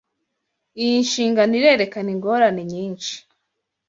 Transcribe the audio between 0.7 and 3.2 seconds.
Iyi nshingano irerekana ingorane nyinshi.